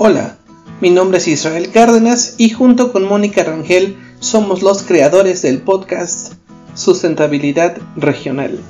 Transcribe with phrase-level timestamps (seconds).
[0.00, 0.36] Hola,
[0.80, 6.34] mi nombre es Israel Cárdenas y junto con Mónica Rangel somos los creadores del podcast
[6.74, 8.60] Sustentabilidad Regional.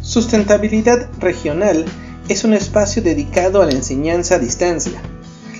[0.00, 1.86] Sustentabilidad Regional
[2.28, 5.02] es un espacio dedicado a la enseñanza a distancia.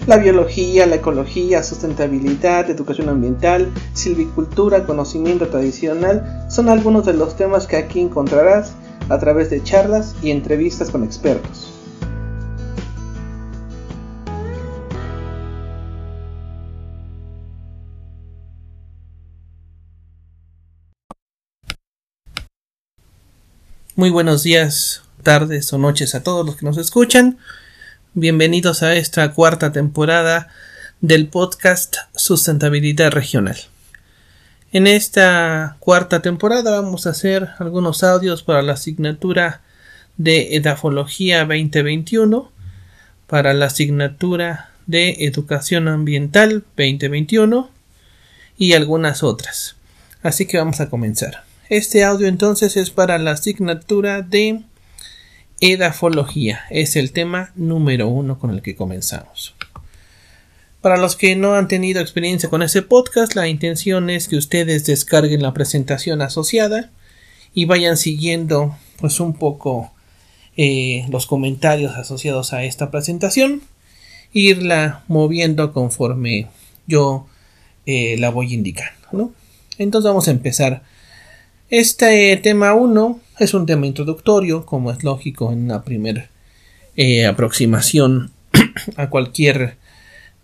[0.07, 7.67] La biología, la ecología, sustentabilidad, educación ambiental, silvicultura, conocimiento tradicional son algunos de los temas
[7.67, 8.75] que aquí encontrarás
[9.09, 11.71] a través de charlas y entrevistas con expertos.
[23.97, 27.39] Muy buenos días, tardes o noches a todos los que nos escuchan.
[28.15, 30.49] Bienvenidos a esta cuarta temporada
[31.01, 33.57] del podcast Sustentabilidad Regional.
[34.75, 39.63] En esta cuarta temporada vamos a hacer algunos audios para la asignatura
[40.17, 42.51] de Edafología 2021,
[43.29, 47.71] para la asignatura de Educación Ambiental 2021
[48.59, 49.77] y algunas otras.
[50.25, 51.45] Así que vamos a comenzar.
[51.69, 54.63] Este audio entonces es para la asignatura de
[55.61, 56.63] Edafología.
[56.71, 59.55] Es el tema número uno con el que comenzamos.
[60.85, 64.85] Para los que no han tenido experiencia con ese podcast, la intención es que ustedes
[64.85, 66.91] descarguen la presentación asociada
[67.55, 69.95] y vayan siguiendo pues un poco
[70.59, 73.63] eh, los comentarios asociados a esta presentación
[74.35, 76.49] irla moviendo conforme
[76.87, 77.29] yo
[77.87, 79.33] eh, la voy indicando
[79.79, 80.83] entonces vamos a empezar.
[81.71, 86.29] Este tema 1 es un tema introductorio como es lógico en una primera
[86.95, 88.33] eh, aproximación
[88.97, 89.83] a cualquier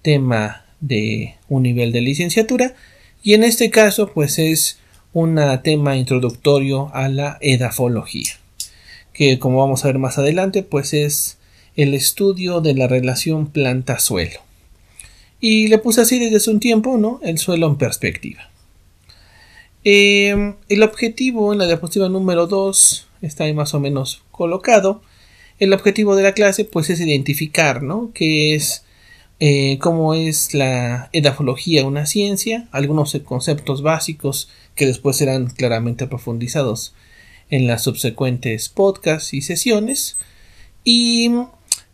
[0.03, 2.75] tema de un nivel de licenciatura
[3.23, 4.79] y en este caso pues es
[5.13, 8.41] un tema introductorio a la edafología
[9.13, 11.39] que como vamos a ver más adelante pues es
[11.77, 14.41] el estudio de la relación planta-suelo.
[15.41, 18.51] Y le puse así desde hace un tiempo no el suelo en perspectiva.
[19.85, 25.01] Eh, el objetivo en la diapositiva número 2 está ahí más o menos colocado.
[25.59, 28.11] El objetivo de la clase pues es identificar ¿no?
[28.13, 28.85] qué es
[29.41, 36.95] eh, cómo es la edafología una ciencia, algunos conceptos básicos que después serán claramente profundizados
[37.49, 40.19] en las subsecuentes podcasts y sesiones
[40.85, 41.31] y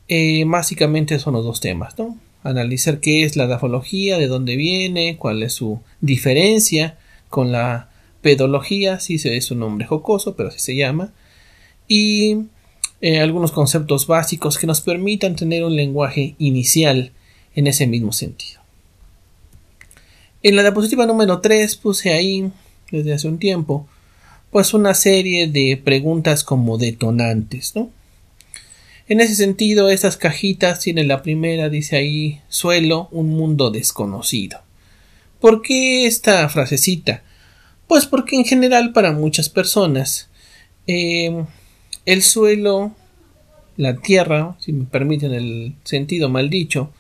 [0.09, 2.19] eh, básicamente son los dos temas, ¿no?
[2.43, 6.99] Analizar qué es la edafología, de dónde viene, cuál es su diferencia
[7.29, 7.91] con la
[8.23, 11.13] pedología, si sí es un nombre jocoso, pero así se llama,
[11.87, 12.39] y
[13.01, 17.13] eh, algunos conceptos básicos que nos permitan tener un lenguaje inicial
[17.57, 18.61] en ese mismo sentido.
[20.43, 22.53] En la diapositiva número 3 puse ahí,
[22.93, 23.89] desde hace un tiempo,
[24.51, 27.91] pues una serie de preguntas como detonantes, ¿no?
[29.09, 34.61] En ese sentido, estas cajitas tienen la primera, dice ahí, suelo, un mundo desconocido.
[35.41, 37.23] ¿Por qué esta frasecita?
[37.87, 40.29] Pues porque en general para muchas personas
[40.89, 41.45] eh,
[42.05, 42.93] el suelo,
[43.77, 46.91] la tierra, si me permiten el sentido mal dicho,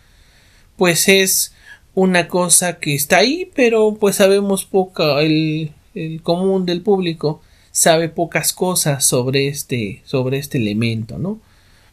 [0.76, 1.52] pues es
[1.94, 7.40] una cosa que está ahí, pero pues sabemos poca, el, el común del público
[7.72, 11.40] sabe pocas cosas sobre este, sobre este elemento, ¿no?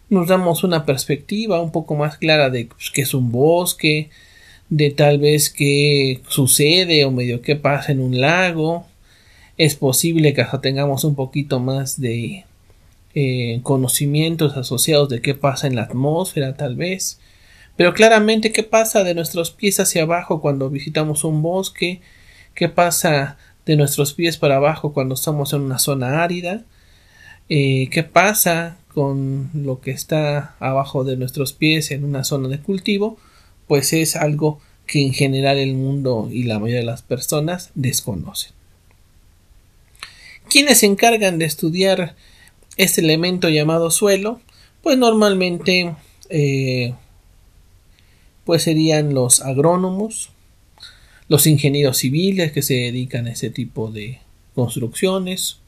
[0.10, 4.10] Nos damos una perspectiva un poco más clara de pues, que es un bosque,
[4.70, 8.86] de tal vez qué sucede o medio qué pasa en un lago.
[9.58, 12.46] Es posible que hasta tengamos un poquito más de
[13.14, 17.20] eh, conocimientos asociados de qué pasa en la atmósfera, tal vez.
[17.76, 22.02] Pero claramente, ¿qué pasa de nuestros pies hacia abajo cuando visitamos un bosque?
[22.54, 26.64] ¿Qué pasa de nuestros pies para abajo cuando estamos en una zona árida?
[27.50, 32.60] Eh, ¿Qué pasa con lo que está abajo de nuestros pies en una zona de
[32.60, 33.18] cultivo?
[33.68, 38.52] Pues es algo que en general el mundo y la mayoría de las personas desconocen.
[40.50, 42.16] ¿Quiénes se encargan de estudiar
[42.78, 44.42] este elemento llamado suelo?
[44.82, 45.96] Pues normalmente
[46.30, 46.94] eh,
[48.46, 50.32] pues serían los agrónomos,
[51.28, 54.20] los ingenieros civiles que se dedican a ese tipo de
[54.56, 55.60] construcciones,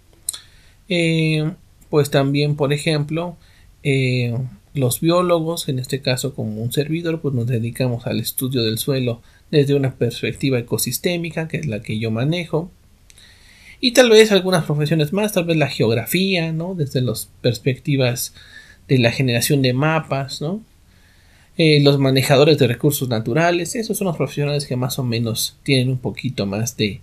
[0.90, 1.52] eh,
[1.90, 3.38] pues también, por ejemplo,
[3.84, 4.38] eh,
[4.74, 9.22] los biólogos, en este caso como un servidor, pues nos dedicamos al estudio del suelo
[9.52, 12.72] desde una perspectiva ecosistémica, que es la que yo manejo,
[13.80, 16.76] y tal vez algunas profesiones más, tal vez la geografía, ¿no?
[16.76, 18.34] Desde las perspectivas
[18.88, 20.62] de la generación de mapas, ¿no?
[21.58, 25.90] Eh, los manejadores de recursos naturales, esos son los profesionales que más o menos tienen
[25.90, 27.00] un poquito más de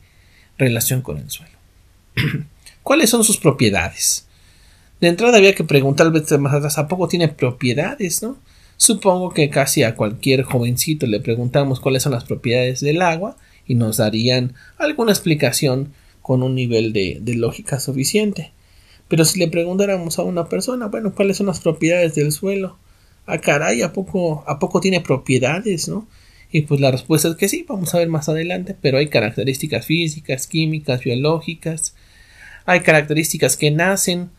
[0.59, 1.57] relación con el suelo.
[2.83, 4.27] ¿Cuáles son sus propiedades?
[5.01, 8.37] De entrada había que preguntar más atrás, ¿a poco tiene propiedades, no?
[8.77, 13.75] Supongo que casi a cualquier jovencito le preguntamos cuáles son las propiedades del agua y
[13.75, 18.53] nos darían alguna explicación con un nivel de, de lógica suficiente.
[19.09, 22.77] Pero si le preguntáramos a una persona, bueno, ¿cuáles son las propiedades del suelo?
[23.27, 26.09] Ah, caray, ¿a poco, ¿a poco tiene propiedades, no?
[26.51, 29.87] Y pues la respuesta es que sí, vamos a ver más adelante, pero hay características
[29.87, 31.95] físicas, químicas, biológicas,
[32.67, 34.31] hay características que nacen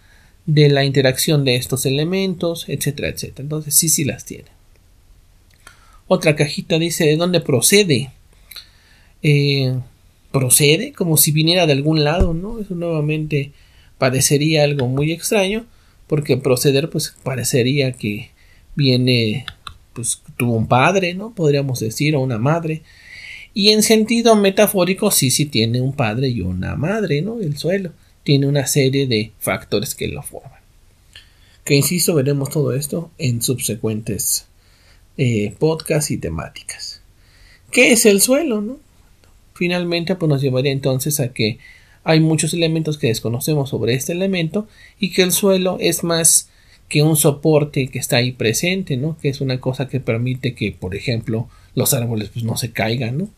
[0.46, 3.44] de la interacción de estos elementos, etcétera, etcétera.
[3.44, 4.50] Entonces sí, sí las tiene.
[6.08, 8.12] Otra cajita dice de dónde procede.
[9.24, 9.74] Eh,
[10.32, 12.60] procede como si viniera de algún lado, ¿no?
[12.60, 13.54] Eso nuevamente
[13.98, 15.66] parecería algo muy extraño,
[16.08, 18.33] porque proceder pues parecería que
[18.76, 19.46] viene
[19.94, 21.34] pues tuvo un padre, ¿no?
[21.34, 22.82] Podríamos decir, o una madre.
[23.54, 27.40] Y en sentido metafórico sí, sí tiene un padre y una madre, ¿no?
[27.40, 27.92] El suelo
[28.24, 30.62] tiene una serie de factores que lo forman.
[31.64, 34.48] Que insisto, veremos todo esto en subsecuentes
[35.18, 37.02] eh, podcasts y temáticas.
[37.72, 38.80] ¿Qué es el suelo, no?
[39.54, 41.60] Finalmente, pues nos llevaría entonces a que
[42.04, 44.68] hay muchos elementos que desconocemos sobre este elemento
[45.00, 46.50] y que el suelo es más
[46.90, 49.18] que un soporte que está ahí presente, ¿no?
[49.22, 53.18] Que es una cosa que permite que, por ejemplo, los árboles pues no se caigan,
[53.18, 53.30] ¿no?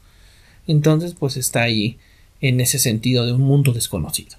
[0.68, 1.98] Entonces, pues está ahí
[2.42, 4.38] en ese sentido de un mundo desconocido.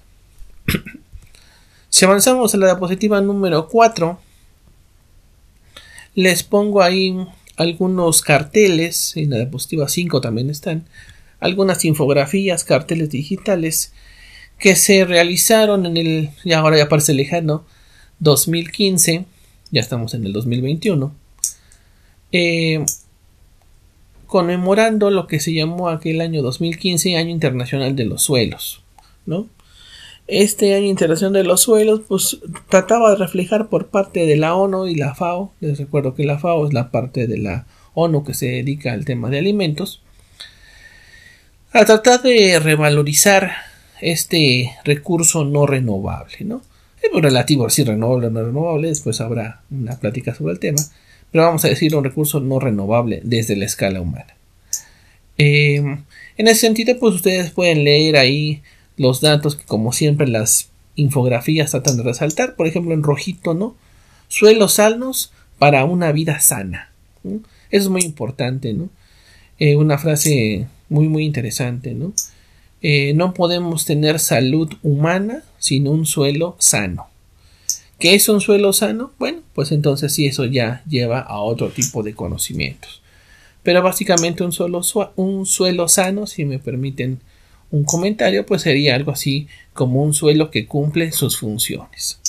[1.89, 4.19] si avanzamos a la diapositiva número 4,
[6.15, 7.15] les pongo ahí
[7.55, 10.85] algunos carteles, en la diapositiva 5 también están,
[11.39, 13.93] algunas infografías, carteles digitales
[14.59, 17.65] que se realizaron en el, y ahora ya parece lejano,
[18.19, 19.25] 2015,
[19.71, 21.13] ya estamos en el 2021,
[22.31, 22.85] eh,
[24.25, 28.81] conmemorando lo que se llamó aquel año 2015 Año Internacional de los Suelos,
[29.25, 29.47] ¿no?
[30.27, 34.87] Este Año Internacional de los Suelos, pues trataba de reflejar por parte de la ONU
[34.87, 38.33] y la FAO, les recuerdo que la FAO es la parte de la ONU que
[38.33, 40.01] se dedica al tema de alimentos,
[41.71, 43.51] a tratar de revalorizar
[44.01, 46.61] este recurso no renovable, ¿no?
[47.01, 50.81] Es muy relativo si renovable o no renovable, después habrá una plática sobre el tema,
[51.31, 54.35] pero vamos a decir un recurso no renovable desde la escala humana.
[55.37, 55.75] Eh,
[56.37, 58.61] en ese sentido, pues ustedes pueden leer ahí
[58.97, 63.75] los datos que como siempre las infografías tratan de resaltar, por ejemplo en rojito, ¿no?
[64.27, 66.91] Suelos sanos para una vida sana.
[67.23, 68.89] Eso es muy importante, ¿no?
[69.59, 72.13] Eh, una frase muy muy interesante, ¿no?
[72.81, 77.07] Eh, no podemos tener salud humana sin un suelo sano.
[77.99, 79.11] ¿Qué es un suelo sano?
[79.17, 83.01] Bueno, pues entonces sí, eso ya lleva a otro tipo de conocimientos.
[83.63, 84.81] Pero básicamente un suelo,
[85.15, 87.19] un suelo sano, si me permiten
[87.71, 92.19] un comentario, pues sería algo así como un suelo que cumple sus funciones.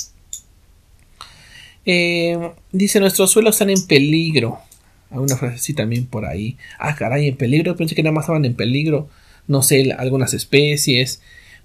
[1.85, 4.59] Eh, dice, nuestros suelos están en peligro.
[5.11, 6.57] Hay una frase así también por ahí.
[6.77, 7.75] Ah, caray, en peligro.
[7.75, 9.07] Pensé que nada más estaban en peligro
[9.49, 11.21] no sé, algunas especies,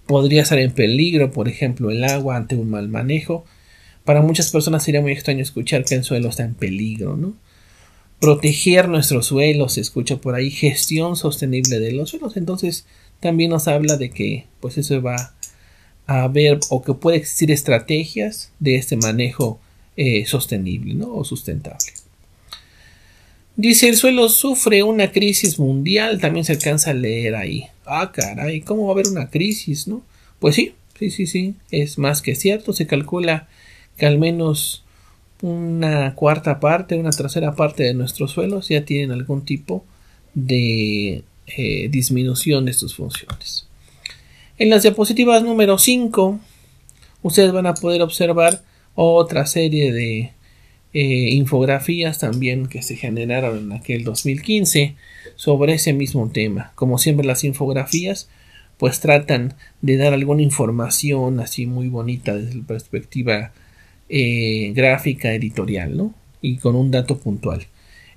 [0.07, 3.45] podría estar en peligro, por ejemplo, el agua ante un mal manejo.
[4.05, 7.35] Para muchas personas sería muy extraño escuchar que el suelo está en peligro, ¿no?
[8.21, 12.87] Proteger nuestros suelos, se escucha por ahí, gestión sostenible de los suelos, entonces
[13.21, 15.35] también nos habla de que pues eso va
[16.07, 19.61] a haber o que puede existir estrategias de este manejo
[19.97, 21.15] eh, sostenible, ¿no?
[21.15, 21.94] O sustentable.
[23.57, 27.67] Dice el suelo sufre una crisis mundial, también se alcanza a leer ahí.
[27.87, 30.03] Ah, caray, ¿cómo va a haber una crisis, no?
[30.41, 33.47] Pues sí, sí, sí, sí, es más que cierto, se calcula
[33.97, 34.83] que al menos
[35.41, 39.85] una cuarta parte, una tercera parte de nuestros suelos ya tienen algún tipo
[40.35, 43.69] de eh, disminución de sus funciones.
[44.59, 46.41] En las diapositivas número 5,
[47.23, 48.63] ustedes van a poder observar
[48.95, 50.33] otra serie de
[50.95, 54.95] eh, infografías también que se generaron en aquel 2015
[55.35, 56.73] sobre ese mismo tema.
[56.77, 58.29] Como siempre las infografías
[58.79, 63.53] pues tratan de dar alguna información así muy bonita desde la perspectiva
[64.09, 66.15] eh, gráfica editorial, ¿no?
[66.41, 67.67] Y con un dato puntual.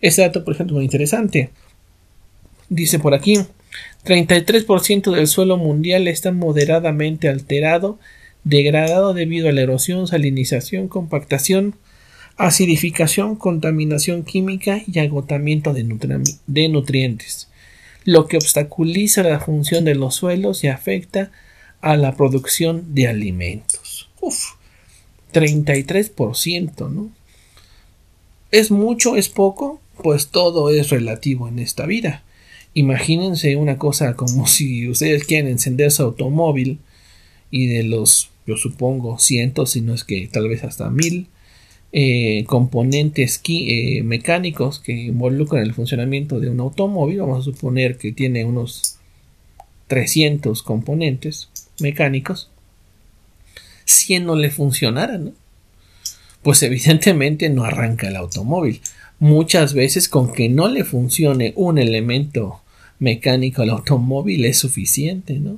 [0.01, 1.49] Este dato, por ejemplo, muy interesante.
[2.69, 3.37] Dice por aquí,
[4.05, 7.99] 33% del suelo mundial está moderadamente alterado,
[8.43, 11.75] degradado debido a la erosión, salinización, compactación,
[12.37, 15.83] acidificación, contaminación química y agotamiento de,
[16.69, 17.49] nutrientes,
[18.05, 21.31] lo que obstaculiza la función de los suelos y afecta
[21.81, 24.09] a la producción de alimentos.
[24.21, 24.53] Uf,
[25.33, 27.09] 33%, ¿no?
[28.51, 29.15] ¿Es mucho?
[29.17, 29.81] ¿Es poco?
[30.03, 32.23] Pues todo es relativo en esta vida.
[32.73, 36.79] Imagínense una cosa como si ustedes quieren encender su automóvil
[37.49, 41.27] y de los yo supongo, cientos, si no es que tal vez hasta mil
[41.93, 47.19] eh, componentes eh, mecánicos que involucran el funcionamiento de un automóvil.
[47.21, 48.97] Vamos a suponer que tiene unos
[49.87, 52.49] 300 componentes mecánicos.
[53.85, 55.33] 100 no le funcionaran,
[56.41, 58.81] pues evidentemente no arranca el automóvil.
[59.19, 62.61] Muchas veces con que no le funcione un elemento
[62.99, 65.57] mecánico al automóvil es suficiente, ¿no?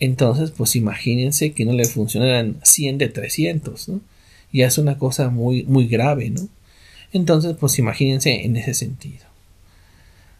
[0.00, 4.00] Entonces, pues imagínense que no le funcionaran 100 de 300, ¿no?
[4.52, 6.48] Ya es una cosa muy, muy grave, ¿no?
[7.12, 9.26] Entonces, pues imagínense en ese sentido.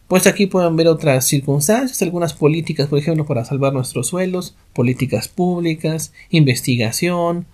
[0.08, 5.28] Pues aquí pueden ver otras circunstancias, algunas políticas, por ejemplo, para salvar nuestros suelos, políticas
[5.28, 7.44] públicas, investigación,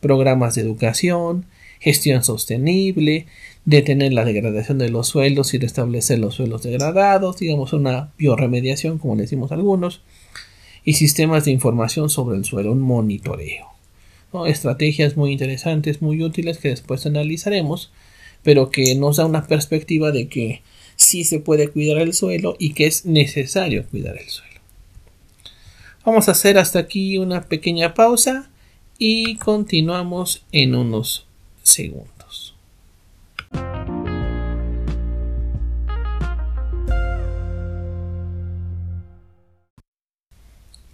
[0.00, 1.46] programas de educación,
[1.80, 3.26] gestión sostenible,
[3.64, 9.16] detener la degradación de los suelos y restablecer los suelos degradados, digamos una bioremediación, como
[9.16, 10.02] le decimos algunos,
[10.84, 13.71] y sistemas de información sobre el suelo, un monitoreo.
[14.46, 17.92] Estrategias muy interesantes, muy útiles que después analizaremos,
[18.42, 20.62] pero que nos da una perspectiva de que
[20.96, 24.60] sí se puede cuidar el suelo y que es necesario cuidar el suelo.
[26.04, 28.50] Vamos a hacer hasta aquí una pequeña pausa
[28.98, 31.26] y continuamos en unos
[31.62, 32.56] segundos.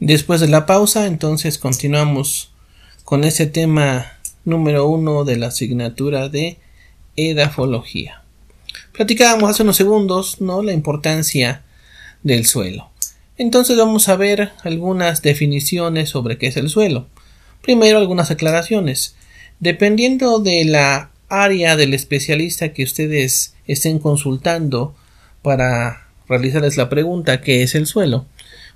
[0.01, 2.53] Después de la pausa, entonces continuamos
[3.09, 6.59] con ese tema número uno de la asignatura de
[7.17, 8.23] edafología.
[8.93, 10.63] Platicábamos hace unos segundos, ¿no?
[10.63, 11.63] La importancia
[12.23, 12.91] del suelo.
[13.39, 17.07] Entonces vamos a ver algunas definiciones sobre qué es el suelo.
[17.63, 19.17] Primero algunas aclaraciones.
[19.59, 24.95] Dependiendo de la área del especialista que ustedes estén consultando
[25.41, 28.27] para realizarles la pregunta ¿qué es el suelo?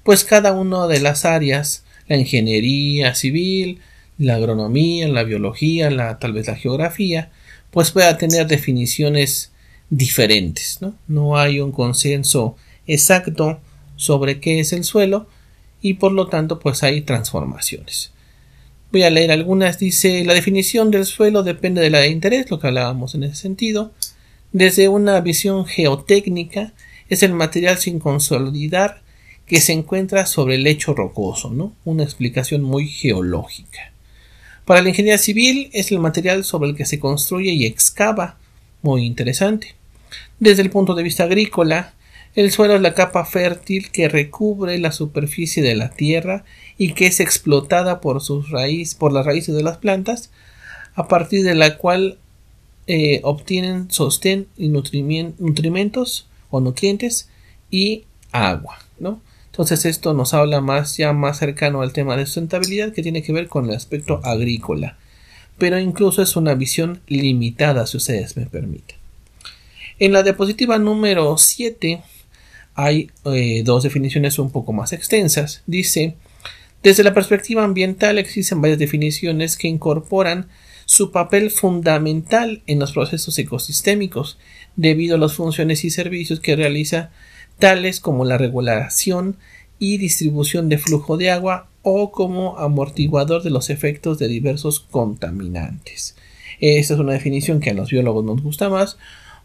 [0.04, 3.82] Pues cada una de las áreas, la ingeniería civil,
[4.22, 7.30] la agronomía, la biología, la, tal vez la geografía,
[7.70, 9.52] pues pueda tener definiciones
[9.90, 10.78] diferentes.
[10.80, 10.94] ¿no?
[11.08, 13.60] no hay un consenso exacto
[13.96, 15.26] sobre qué es el suelo
[15.80, 18.12] y por lo tanto pues hay transformaciones.
[18.92, 19.78] Voy a leer algunas.
[19.78, 23.36] Dice la definición del suelo depende de la de interés, lo que hablábamos en ese
[23.36, 23.92] sentido.
[24.52, 26.74] Desde una visión geotécnica
[27.08, 29.02] es el material sin consolidar
[29.46, 31.74] que se encuentra sobre el lecho rocoso, ¿no?
[31.84, 33.91] Una explicación muy geológica.
[34.72, 38.38] Para la ingeniería civil es el material sobre el que se construye y excava.
[38.80, 39.74] Muy interesante.
[40.40, 41.92] Desde el punto de vista agrícola,
[42.34, 46.46] el suelo es la capa fértil que recubre la superficie de la tierra
[46.78, 50.30] y que es explotada por sus raíces, por las raíces de las plantas,
[50.94, 52.16] a partir de la cual
[52.86, 57.28] eh, obtienen sostén y nutrimentos o nutrientes
[57.70, 59.20] y agua, ¿no?
[59.52, 63.34] Entonces esto nos habla más ya más cercano al tema de sustentabilidad que tiene que
[63.34, 64.96] ver con el aspecto agrícola.
[65.58, 68.96] Pero incluso es una visión limitada si ustedes me permiten.
[69.98, 72.02] En la diapositiva número 7
[72.74, 75.62] hay eh, dos definiciones un poco más extensas.
[75.66, 76.16] Dice
[76.82, 80.48] desde la perspectiva ambiental existen varias definiciones que incorporan
[80.86, 84.38] su papel fundamental en los procesos ecosistémicos
[84.76, 87.10] debido a las funciones y servicios que realiza
[87.58, 89.36] tales como la regulación
[89.78, 96.14] y distribución de flujo de agua o como amortiguador de los efectos de diversos contaminantes.
[96.60, 98.96] Esta es una definición que a los biólogos nos gusta más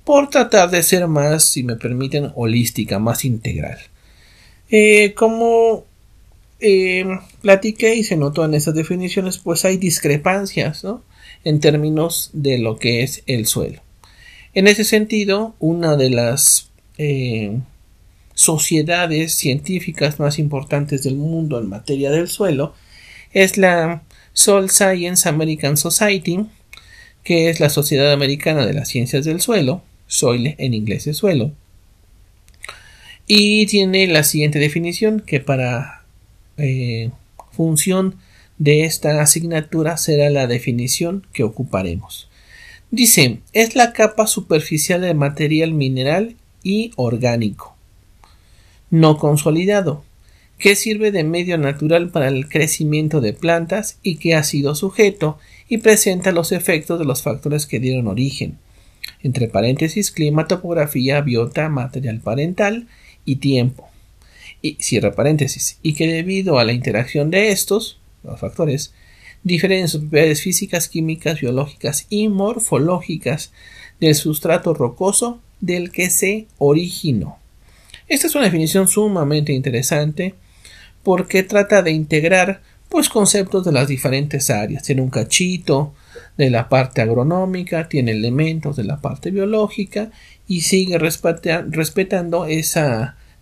[0.03, 3.77] por tratar de ser más, si me permiten, holística, más integral.
[4.69, 5.85] Eh, como
[6.59, 7.05] eh,
[7.41, 11.01] platiqué y se notó en estas definiciones, pues hay discrepancias ¿no?
[11.43, 13.81] en términos de lo que es el suelo.
[14.53, 17.59] En ese sentido, una de las eh,
[18.37, 22.75] sociedades científicas más importantes del mundo en materia del suelo
[23.33, 26.45] es la Soil Science American Society,
[27.23, 31.51] que es la Sociedad Americana de las Ciencias del Suelo, soil en inglés es suelo,
[33.25, 36.03] y tiene la siguiente definición que para
[36.57, 37.09] eh,
[37.53, 38.17] función
[38.59, 42.29] de esta asignatura será la definición que ocuparemos.
[42.91, 47.76] Dice, es la capa superficial de material mineral y orgánico
[48.89, 50.03] no consolidado,
[50.57, 55.37] que sirve de medio natural para el crecimiento de plantas y que ha sido sujeto
[55.69, 58.57] y presenta los efectos de los factores que dieron origen,
[59.21, 62.87] entre paréntesis clima, topografía, biota, material parental
[63.25, 63.87] y tiempo.
[64.61, 68.93] Y cierra paréntesis, y que debido a la interacción de estos, los factores,
[69.43, 73.51] difieren sus propiedades físicas, químicas, biológicas y morfológicas
[73.99, 77.37] del sustrato rocoso del que se originó.
[78.07, 80.35] Esta es una definición sumamente interesante
[81.03, 84.83] porque trata de integrar pues conceptos de las diferentes áreas.
[84.83, 85.93] Tiene un cachito
[86.37, 90.11] de la parte agronómica, tiene elementos de la parte biológica
[90.47, 92.81] y sigue respetando ese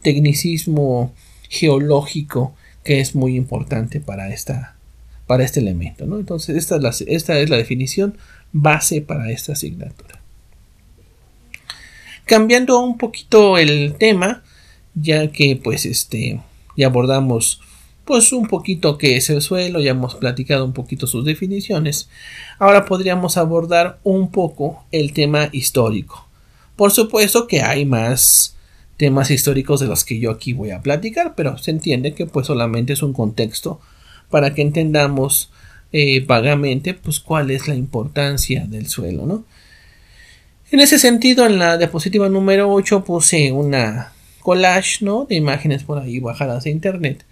[0.01, 1.13] tecnicismo
[1.49, 4.75] geológico que es muy importante para, esta,
[5.27, 6.05] para este elemento.
[6.05, 6.17] ¿no?
[6.17, 8.17] Entonces, esta es, la, esta es la definición
[8.51, 10.21] base para esta asignatura.
[12.25, 14.43] Cambiando un poquito el tema,
[14.95, 16.41] ya que pues este
[16.75, 17.61] ya abordamos
[18.05, 22.07] pues un poquito qué es el suelo, ya hemos platicado un poquito sus definiciones.
[22.59, 26.27] Ahora podríamos abordar un poco el tema histórico.
[26.75, 28.55] Por supuesto que hay más
[28.97, 32.47] temas históricos de los que yo aquí voy a platicar, pero se entiende que pues
[32.47, 33.81] solamente es un contexto
[34.29, 35.49] para que entendamos
[35.91, 39.45] eh, vagamente pues cuál es la importancia del suelo, ¿no?
[40.71, 44.14] En ese sentido, en la diapositiva número 8 puse una
[44.45, 45.25] collage, ¿no?
[45.25, 47.25] De imágenes por ahí bajadas de internet,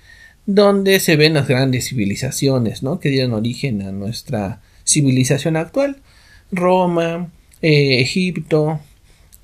[0.47, 2.99] donde se ven las grandes civilizaciones, ¿no?
[2.99, 5.97] Que dieron origen a nuestra civilización actual.
[6.51, 7.29] Roma,
[7.61, 8.79] eh, Egipto,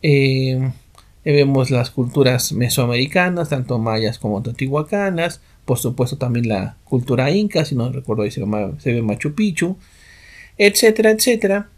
[0.02, 0.72] eh,
[1.24, 7.76] vemos las culturas mesoamericanas, tanto mayas como teotihuacanas, por supuesto también la cultura inca, si
[7.76, 8.44] no recuerdo se,
[8.80, 9.78] se ve Machu Picchu,
[10.58, 11.70] etcétera, etcétera.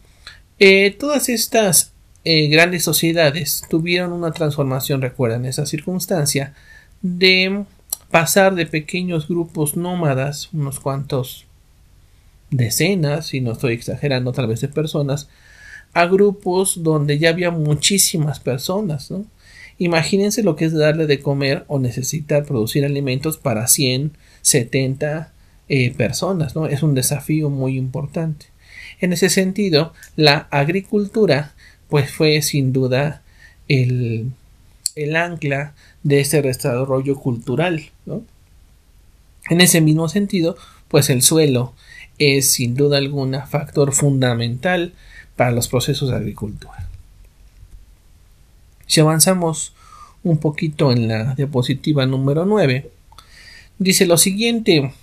[0.57, 1.90] Eh, todas estas
[2.23, 6.53] eh, grandes sociedades tuvieron una transformación, recuerdan esa circunstancia,
[7.01, 7.65] de
[8.11, 11.45] pasar de pequeños grupos nómadas, unos cuantos
[12.51, 15.29] decenas, si no estoy exagerando, tal vez de personas,
[15.93, 19.25] a grupos donde ya había muchísimas personas, ¿no?
[19.77, 24.11] Imagínense lo que es darle de comer o necesitar producir alimentos para 100,
[24.41, 25.33] 70
[25.69, 26.67] eh, personas, ¿no?
[26.67, 28.47] Es un desafío muy importante.
[28.99, 31.55] En ese sentido, la agricultura
[31.91, 33.21] pues fue sin duda
[33.67, 34.31] el,
[34.95, 37.89] el ancla de ese desarrollo cultural.
[38.05, 38.23] ¿no?
[39.49, 40.55] En ese mismo sentido,
[40.87, 41.73] pues el suelo
[42.17, 44.93] es sin duda alguna factor fundamental
[45.35, 46.87] para los procesos de agricultura.
[48.87, 49.73] Si avanzamos
[50.23, 52.89] un poquito en la diapositiva número 9,
[53.79, 54.93] dice lo siguiente.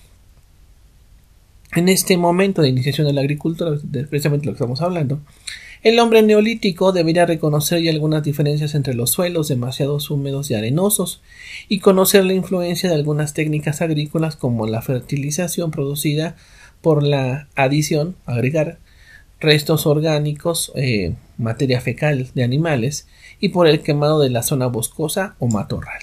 [1.72, 3.72] En este momento de iniciación de la agricultura,
[4.08, 5.20] precisamente lo que estamos hablando,
[5.82, 11.22] el hombre neolítico debería reconocer ya algunas diferencias entre los suelos demasiado húmedos y arenosos
[11.68, 16.36] y conocer la influencia de algunas técnicas agrícolas como la fertilización producida
[16.82, 18.78] por la adición, agregar
[19.40, 23.06] restos orgánicos, eh, materia fecal de animales
[23.38, 26.02] y por el quemado de la zona boscosa o matorral.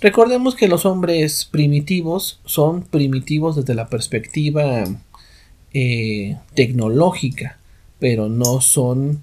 [0.00, 4.84] Recordemos que los hombres primitivos son primitivos desde la perspectiva
[5.72, 7.58] eh, tecnológica
[8.02, 9.22] pero no son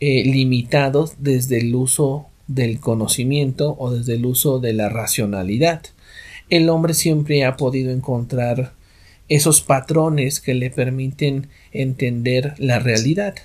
[0.00, 5.82] eh, limitados desde el uso del conocimiento o desde el uso de la racionalidad.
[6.50, 8.72] El hombre siempre ha podido encontrar
[9.28, 13.36] esos patrones que le permiten entender la realidad.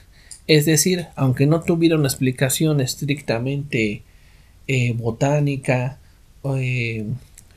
[0.47, 4.01] Es decir, aunque no tuviera una explicación estrictamente
[4.67, 5.99] eh, botánica,
[6.57, 7.05] eh,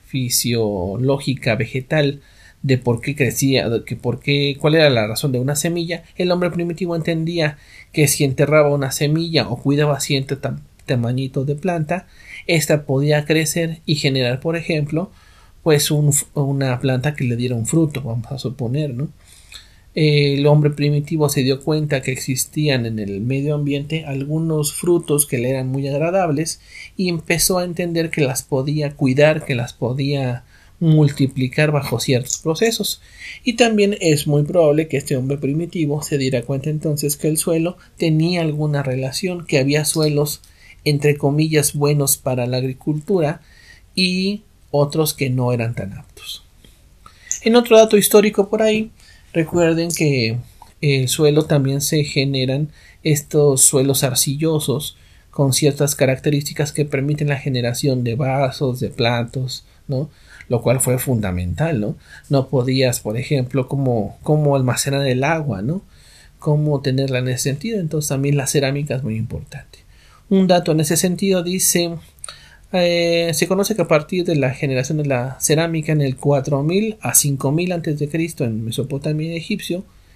[0.05, 2.21] fisiológica, vegetal,
[2.63, 6.31] de por qué crecía, que por qué, cuál era la razón de una semilla, el
[6.31, 7.59] hombre primitivo entendía
[7.93, 10.39] que si enterraba una semilla o cuidaba cierto
[10.87, 12.07] tamañito de planta,
[12.47, 15.11] ésta podía crecer y generar, por ejemplo,
[15.63, 19.09] pues una planta que le diera un fruto, vamos a suponer, ¿no?
[19.95, 25.39] El hombre primitivo se dio cuenta que existían en el medio ambiente algunos frutos que
[25.39, 26.61] le eran muy agradables
[26.97, 30.45] y empezó a entender que las podía cuidar, que las podía
[30.81, 33.01] multiplicar bajo ciertos procesos.
[33.45, 37.37] Y también es muy probable que este hombre primitivo se diera cuenta entonces que el
[37.37, 40.41] suelo tenía alguna relación, que había suelos
[40.85, 43.43] entre comillas buenos para la agricultura
[43.95, 46.43] y otros que no eran tan aptos.
[47.43, 48.91] En otro dato histórico por ahí,
[49.33, 50.39] recuerden que
[50.81, 52.71] el suelo también se generan
[53.03, 54.97] estos suelos arcillosos
[55.31, 60.11] con ciertas características que permiten la generación de vasos, de platos, ¿no?
[60.51, 61.97] Lo cual fue fundamental, ¿no?
[62.29, 65.83] No podías, por ejemplo, como, como almacenar el agua, ¿no?
[66.41, 69.79] Cómo tenerla en ese sentido, entonces también la cerámica es muy importante.
[70.29, 71.95] Un dato en ese sentido dice,
[72.73, 76.99] eh, se conoce que a partir de la generación de la cerámica en el 4000
[77.01, 78.35] a 5000 a.C.
[78.41, 79.59] en Mesopotamia y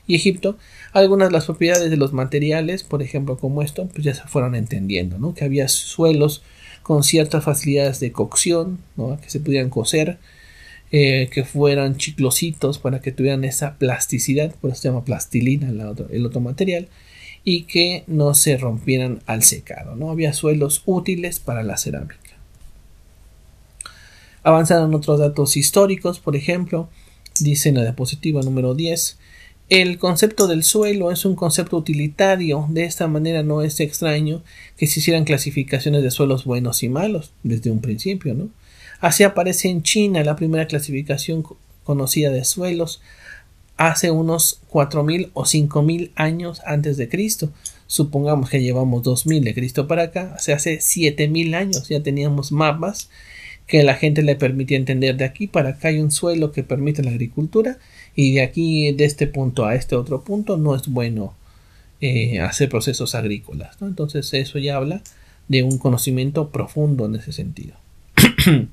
[0.06, 0.58] y Egipto,
[0.92, 4.56] algunas de las propiedades de los materiales, por ejemplo como esto, pues ya se fueron
[4.56, 5.32] entendiendo, ¿no?
[5.32, 6.42] Que había suelos
[6.84, 8.78] con ciertas facilidades de cocción,
[9.20, 10.18] que se pudieran cocer,
[10.92, 16.26] eh, que fueran chiclositos para que tuvieran esa plasticidad, por eso se llama plastilina el
[16.26, 16.86] otro, material,
[17.42, 19.96] y que no se rompieran al secado.
[19.96, 20.10] ¿no?
[20.10, 22.20] Había suelos útiles para la cerámica.
[24.44, 26.88] Avanzaron otros datos históricos, por ejemplo,
[27.40, 29.18] Dice en la diapositiva número 10
[29.70, 34.42] el concepto del suelo es un concepto utilitario, de esta manera no es extraño
[34.76, 38.50] que se hicieran clasificaciones de suelos buenos y malos desde un principio, ¿no?
[39.00, 41.44] Así aparece en China la primera clasificación
[41.82, 43.00] conocida de suelos
[43.76, 47.50] hace unos 4000 o 5000 años antes de Cristo.
[47.86, 53.08] Supongamos que llevamos 2000 de Cristo para acá, o hace 7000 años ya teníamos mapas
[53.66, 57.02] que la gente le permitía entender de aquí para acá hay un suelo que permite
[57.02, 57.78] la agricultura
[58.14, 61.34] y de aquí de este punto a este otro punto no es bueno
[62.00, 65.02] eh, hacer procesos agrícolas entonces eso ya habla
[65.48, 67.74] de un conocimiento profundo en ese sentido.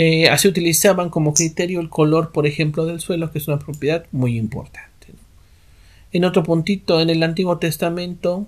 [0.00, 4.06] Eh, así utilizaban como criterio el color por ejemplo del suelo que es una propiedad
[4.12, 5.08] muy importante
[6.12, 8.46] en otro puntito en el antiguo testamento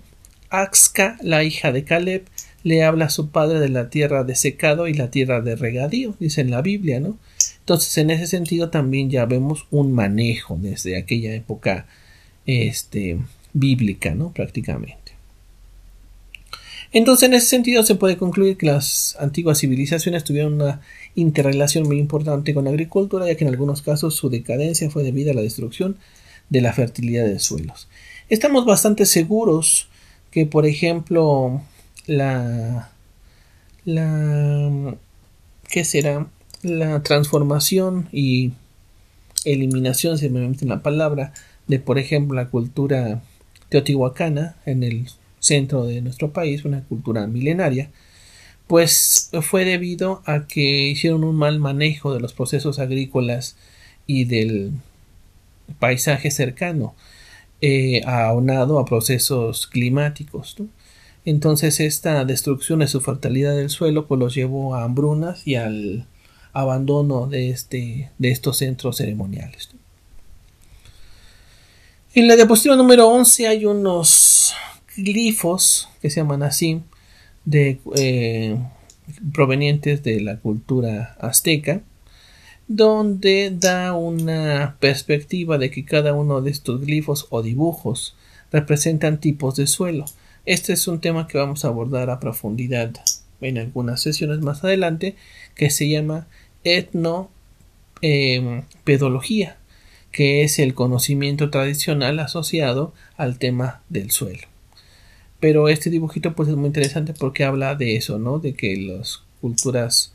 [0.48, 2.24] Axca la hija de Caleb
[2.62, 6.14] le habla a su padre de la tierra de secado y la tierra de regadío
[6.20, 7.18] dice en la Biblia no
[7.60, 11.86] entonces, en ese sentido también ya vemos un manejo desde aquella época
[12.46, 13.18] este,
[13.52, 14.32] bíblica, ¿no?
[14.32, 15.12] Prácticamente.
[16.92, 20.80] Entonces, en ese sentido se puede concluir que las antiguas civilizaciones tuvieron una
[21.14, 25.30] interrelación muy importante con la agricultura, ya que en algunos casos su decadencia fue debida
[25.30, 25.96] a la destrucción
[26.48, 27.88] de la fertilidad de suelos.
[28.28, 29.88] Estamos bastante seguros
[30.32, 31.62] que, por ejemplo,
[32.06, 32.90] la
[33.84, 34.96] la
[35.68, 36.26] ¿qué será?
[36.62, 38.52] La transformación y
[39.44, 41.32] eliminación, si me permiten la palabra,
[41.66, 43.22] de por ejemplo la cultura
[43.68, 45.06] teotihuacana en el
[45.38, 47.90] centro de nuestro país, una cultura milenaria,
[48.66, 53.56] pues fue debido a que hicieron un mal manejo de los procesos agrícolas
[54.06, 54.72] y del
[55.78, 56.94] paisaje cercano,
[57.60, 58.32] eh, a
[58.86, 60.56] procesos climáticos.
[61.24, 66.06] Entonces esta destrucción de su fertilidad del suelo pues los llevó a hambrunas y al
[66.52, 69.70] abandono de, este, de estos centros ceremoniales.
[72.12, 74.52] En la diapositiva número 11 hay unos
[74.96, 76.82] glifos que se llaman así,
[77.44, 78.58] de, eh,
[79.32, 81.82] provenientes de la cultura azteca,
[82.68, 88.16] donde da una perspectiva de que cada uno de estos glifos o dibujos
[88.52, 90.04] representan tipos de suelo.
[90.46, 92.92] Este es un tema que vamos a abordar a profundidad
[93.40, 95.16] en algunas sesiones más adelante,
[95.54, 96.26] que se llama
[96.64, 99.54] etnopedología, em,
[100.12, 104.48] que es el conocimiento tradicional asociado al tema del suelo.
[105.38, 108.38] Pero este dibujito pues es muy interesante porque habla de eso, ¿no?
[108.38, 110.12] De que las culturas,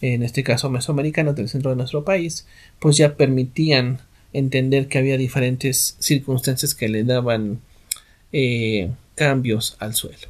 [0.00, 2.46] en este caso mesoamericanas del centro de nuestro país,
[2.78, 4.00] pues ya permitían
[4.32, 7.60] entender que había diferentes circunstancias que le daban
[8.32, 10.28] eh, cambios al suelo.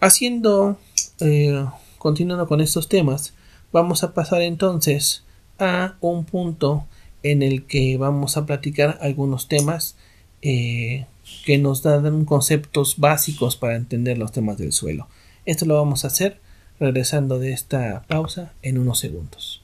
[0.00, 0.78] Haciendo
[1.20, 1.64] eh,
[1.98, 3.34] continuando con estos temas,
[3.72, 5.24] vamos a pasar entonces
[5.58, 6.86] a un punto
[7.22, 9.96] en el que vamos a platicar algunos temas
[10.42, 11.06] eh,
[11.44, 15.08] que nos dan conceptos básicos para entender los temas del suelo.
[15.44, 16.40] Esto lo vamos a hacer
[16.78, 19.62] regresando de esta pausa en unos segundos.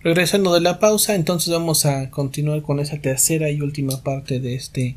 [0.00, 4.54] Regresando de la pausa, entonces vamos a continuar con esa tercera y última parte de
[4.54, 4.94] este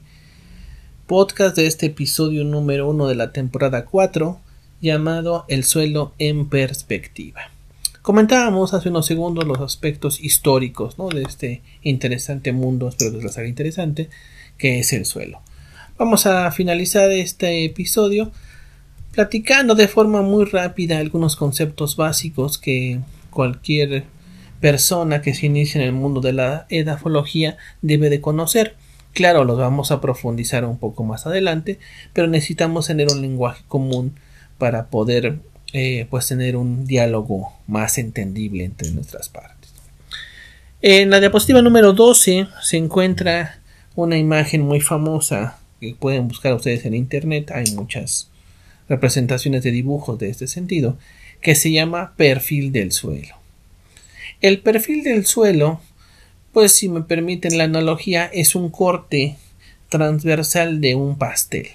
[1.08, 4.40] podcast, de este episodio número uno de la temporada 4,
[4.80, 7.50] llamado El suelo en perspectiva.
[8.04, 13.48] Comentábamos hace unos segundos los aspectos históricos de este interesante mundo, espero que les haga
[13.48, 14.08] interesante,
[14.60, 15.42] que es el suelo.
[15.98, 18.32] Vamos a finalizar este episodio
[19.14, 23.00] platicando de forma muy rápida algunos conceptos básicos que
[23.32, 24.06] cualquier
[24.62, 28.76] persona que se inicia en el mundo de la edafología debe de conocer.
[29.14, 31.80] Claro, los vamos a profundizar un poco más adelante,
[32.14, 34.16] pero necesitamos tener un lenguaje común
[34.58, 35.40] para poder
[35.74, 39.72] eh, pues tener un diálogo más entendible entre nuestras partes.
[40.82, 43.60] En la diapositiva número 12 se encuentra
[43.96, 47.52] una imagen muy famosa que pueden buscar ustedes en internet.
[47.52, 48.30] Hay muchas
[48.88, 50.98] representaciones de dibujos de este sentido
[51.42, 53.41] que se llama perfil del suelo.
[54.42, 55.80] El perfil del suelo,
[56.52, 59.38] pues si me permiten la analogía, es un corte
[59.90, 61.68] transversal de un pastel.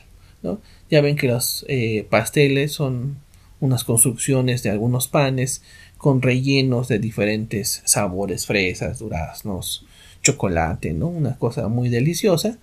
[0.43, 0.61] ¿no?
[0.91, 3.19] Ya ven que los eh, pasteles son
[3.61, 5.63] unas construcciones de algunos panes
[5.97, 9.87] con rellenos de diferentes sabores, fresas, duraznos,
[10.23, 11.07] chocolate, ¿no?
[11.07, 12.59] Una cosa muy deliciosa.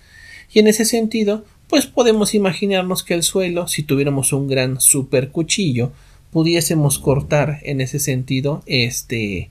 [0.51, 5.29] Y en ese sentido, pues podemos imaginarnos que el suelo, si tuviéramos un gran super
[5.29, 5.91] cuchillo,
[6.31, 9.49] pudiésemos cortar en ese sentido este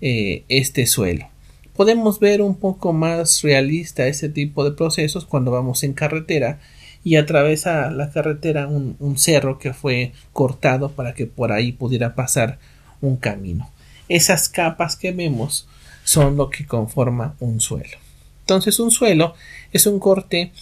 [0.00, 1.28] eh, este suelo.
[1.74, 6.58] Podemos ver un poco más realista ese tipo de procesos cuando vamos en carretera
[7.04, 12.14] y atraviesa la carretera un, un cerro que fue cortado para que por ahí pudiera
[12.14, 12.58] pasar
[13.00, 13.70] un camino.
[14.08, 15.68] Esas capas que vemos
[16.04, 17.98] son lo que conforma un suelo.
[18.40, 19.34] Entonces un suelo
[19.72, 20.52] es un corte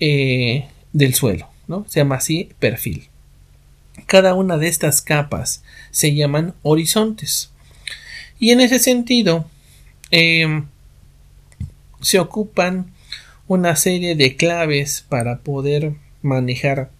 [0.00, 1.86] eh, del suelo, ¿no?
[1.88, 3.08] Se llama así perfil.
[4.06, 7.52] Cada una de estas capas se llaman horizontes.
[8.38, 9.48] Y en ese sentido
[10.10, 10.66] em,
[12.00, 12.92] se ocupan
[13.48, 16.90] una serie de claves para poder manejar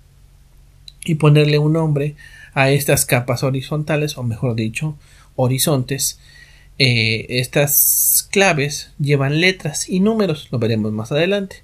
[1.04, 2.14] y ponerle un nombre
[2.54, 4.96] a estas capas horizontales o mejor dicho
[5.34, 6.18] horizontes
[6.78, 11.62] eh, estas claves llevan letras y números, lo veremos más adelante.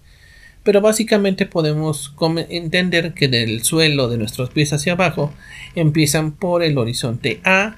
[0.62, 2.14] Pero básicamente podemos
[2.48, 5.32] entender que del suelo de nuestros pies hacia abajo
[5.74, 7.76] empiezan por el horizonte A,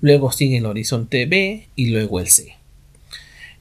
[0.00, 2.54] luego sigue el horizonte B y luego el C.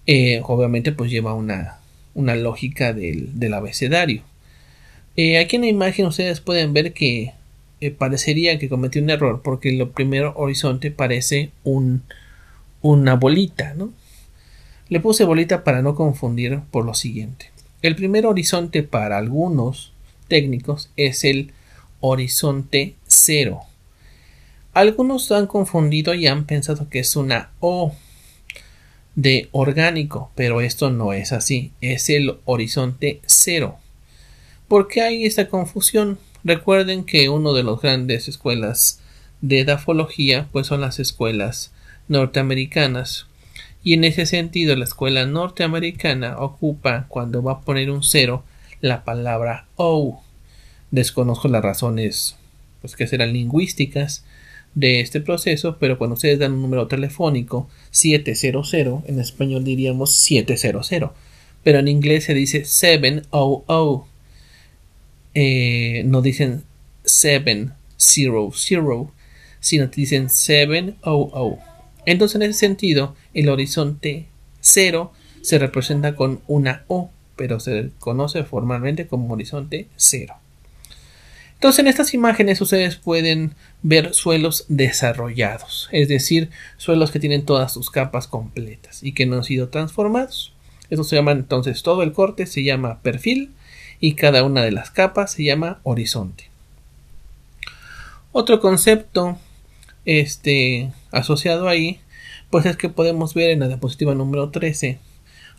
[0.07, 1.79] Eh, obviamente pues lleva una,
[2.13, 4.23] una lógica del, abecedario.
[5.15, 7.33] Eh, aquí en la imagen ustedes pueden ver que
[7.97, 12.03] parecería que cometí un error porque el primero horizonte parece un,
[12.81, 13.93] una bolita, ¿no?
[14.89, 17.51] Le puse bolita para no confundir por lo siguiente.
[17.81, 19.91] El primer horizonte para algunos
[20.27, 21.51] técnicos es el
[21.99, 23.61] horizonte cero.
[24.75, 27.95] Algunos han confundido y han pensado que es una O
[29.15, 33.77] de orgánico, pero esto no es así, es el horizonte cero.
[34.67, 36.19] ¿Por qué hay esta confusión?
[36.43, 38.99] Recuerden que uno de los grandes escuelas
[39.39, 41.71] de edafología pues son las escuelas
[42.09, 43.27] norteamericanas.
[43.81, 48.43] Y en ese sentido, la escuela norteamericana ocupa, cuando va a poner un cero,
[48.81, 50.21] la palabra O.
[50.91, 52.35] Desconozco las razones,
[52.81, 54.25] pues que serán lingüísticas
[54.75, 58.73] de este proceso, pero cuando ustedes dan un número telefónico 700,
[59.07, 61.11] en español diríamos 700,
[61.63, 64.03] pero en inglés se dice 700,
[65.33, 66.63] eh, no dicen
[67.05, 67.73] 700,
[69.59, 71.59] sino que dicen 700.
[72.05, 74.27] Entonces, en ese sentido, el horizonte
[74.61, 75.11] cero
[75.41, 80.35] se representa con una O, pero se conoce formalmente como horizonte cero.
[81.55, 87.73] Entonces, en estas imágenes ustedes pueden ver suelos desarrollados, es decir, suelos que tienen todas
[87.73, 90.53] sus capas completas y que no han sido transformados.
[90.89, 93.51] Eso se llama entonces todo el corte se llama perfil
[93.99, 96.49] y cada una de las capas se llama horizonte.
[98.31, 99.37] Otro concepto
[100.03, 101.99] este, asociado ahí,
[102.49, 104.99] pues es que podemos ver en la diapositiva número 13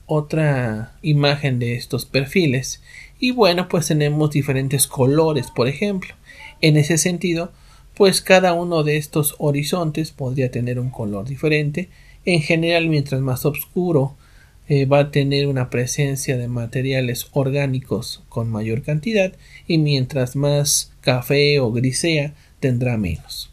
[0.07, 2.83] otra imagen de estos perfiles
[3.19, 6.15] y bueno pues tenemos diferentes colores por ejemplo.
[6.61, 7.53] En ese sentido
[7.95, 11.89] pues cada uno de estos horizontes podría tener un color diferente.
[12.25, 14.17] En general mientras más oscuro
[14.69, 19.33] eh, va a tener una presencia de materiales orgánicos con mayor cantidad
[19.69, 23.53] y mientras más café o grisea tendrá menos.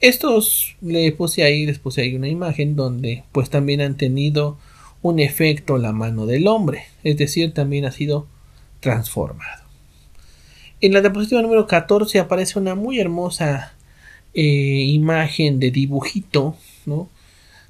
[0.00, 4.58] Estos le puse ahí, les puse ahí una imagen donde pues también han tenido
[5.02, 8.26] un efecto la mano del hombre, es decir, también ha sido
[8.82, 9.62] transformado.
[10.80, 13.72] En la diapositiva número 14 aparece una muy hermosa
[14.34, 17.08] eh, imagen de dibujito, ¿no?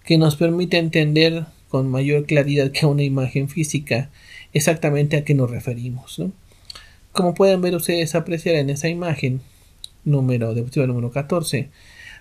[0.04, 4.10] que nos permite entender con mayor claridad que una imagen física
[4.54, 6.18] exactamente a qué nos referimos.
[6.18, 6.32] ¿no?
[7.12, 9.42] Como pueden ver ustedes apreciar en esa imagen
[10.04, 11.68] número diapositiva número 14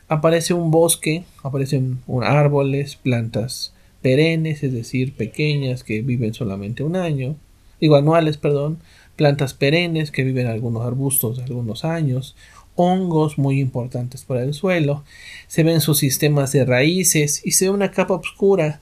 [0.10, 7.38] aparece un bosque, aparecen árboles, plantas perennes, es decir, pequeñas que viven solamente un año,
[7.82, 8.80] digo anuales, perdón,
[9.18, 12.36] plantas perennes que viven algunos arbustos de algunos años,
[12.76, 15.04] hongos muy importantes para el suelo,
[15.48, 18.80] se ven sus sistemas de raíces y se ve una capa oscura,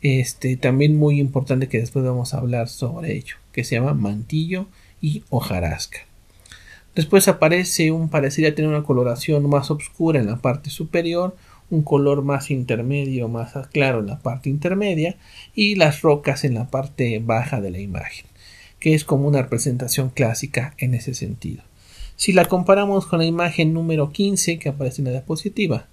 [0.00, 4.66] este, también muy importante que después vamos a hablar sobre ello, que se llama mantillo
[5.00, 6.00] y hojarasca.
[6.94, 11.36] Después aparece un parecería tener una coloración más oscura en la parte superior,
[11.70, 15.16] un color más intermedio, más claro en la parte intermedia
[15.54, 18.26] y las rocas en la parte baja de la imagen,
[18.80, 21.62] que es como una representación clásica en ese sentido.
[22.16, 25.86] Si la comparamos con la imagen número 15 que aparece en la diapositiva,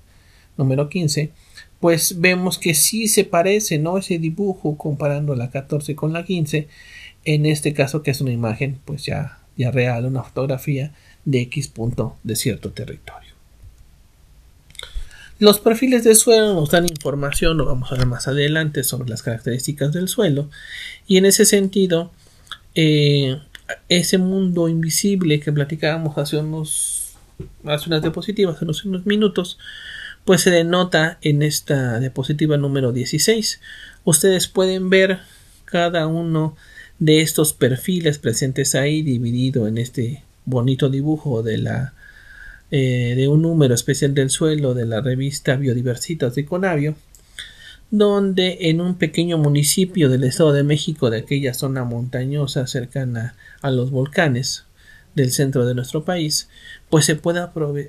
[0.58, 1.32] número 15,
[1.80, 3.98] pues vemos que sí se parece, ¿no?
[3.98, 6.68] Ese dibujo comparando la 14 con la 15,
[7.26, 10.94] en este caso que es una imagen pues ya ya real, una fotografía
[11.26, 13.28] de X punto de cierto territorio.
[15.40, 19.22] Los perfiles del suelo nos dan información, lo vamos a ver más adelante, sobre las
[19.22, 20.50] características del suelo.
[21.06, 22.12] Y en ese sentido,
[22.76, 23.40] eh,
[23.90, 27.16] ese mundo invisible que platicábamos hace unos
[27.66, 29.60] hace unas diapositivas, hace unos, unos minutos,
[30.26, 33.62] pues se denota en esta diapositiva número 16.
[34.04, 35.20] Ustedes pueden ver
[35.66, 36.56] cada uno
[37.00, 41.94] de estos perfiles presentes ahí dividido en este bonito dibujo de la
[42.72, 46.96] eh, de un número especial del suelo de la revista Biodiversitas de Conavio
[47.90, 53.72] donde en un pequeño municipio del Estado de México de aquella zona montañosa cercana a
[53.72, 54.66] los volcanes
[55.16, 56.48] del centro de nuestro país,
[56.90, 57.40] pues se puede,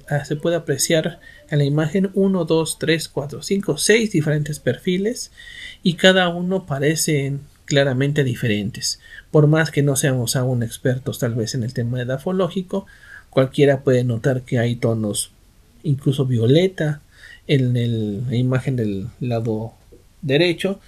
[0.08, 5.30] ah, se puede apreciar en la imagen 1, 2, 3, 4, 5, 6 diferentes perfiles
[5.82, 8.98] y cada uno parecen claramente diferentes.
[9.30, 12.86] Por más que no seamos aún expertos tal vez en el tema edafológico,
[13.30, 15.32] cualquiera puede notar que hay tonos
[15.82, 17.02] incluso violeta
[17.46, 17.74] en
[18.28, 19.74] la imagen del lado
[20.22, 20.80] derecho,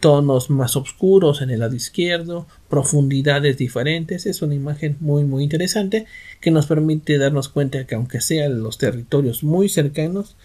[0.00, 4.26] tonos más oscuros en el lado izquierdo, profundidades diferentes.
[4.26, 6.06] Es una imagen muy muy interesante
[6.40, 10.36] que nos permite darnos cuenta que aunque sean los territorios muy cercanos,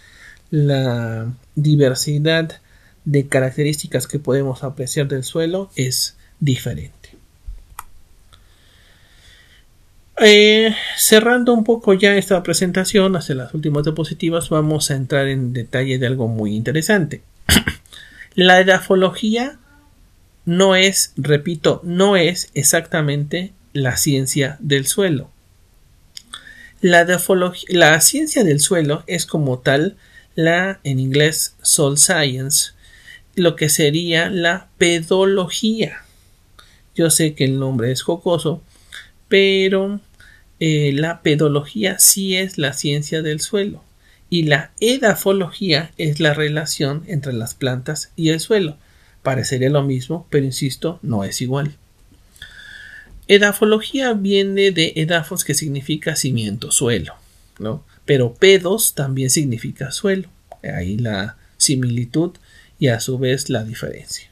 [0.50, 2.60] la diversidad
[3.04, 7.00] de características que podemos apreciar del suelo es diferente.
[10.22, 15.54] Eh, cerrando un poco ya esta presentación hacia las últimas diapositivas, vamos a entrar en
[15.54, 17.22] detalle de algo muy interesante.
[18.42, 19.58] La edafología
[20.46, 25.30] no es, repito, no es exactamente la ciencia del suelo.
[26.80, 27.06] La,
[27.68, 29.98] la ciencia del suelo es como tal
[30.36, 32.72] la, en inglés, soil science,
[33.34, 36.06] lo que sería la pedología.
[36.94, 38.62] Yo sé que el nombre es jocoso,
[39.28, 40.00] pero
[40.60, 43.84] eh, la pedología sí es la ciencia del suelo
[44.30, 48.76] y la edafología es la relación entre las plantas y el suelo.
[49.22, 51.76] Parecería lo mismo, pero insisto, no es igual.
[53.26, 57.14] Edafología viene de edafos que significa cimiento, suelo,
[57.58, 57.84] ¿no?
[58.04, 60.28] Pero pedos también significa suelo.
[60.62, 62.32] Ahí la similitud
[62.78, 64.30] y a su vez la diferencia.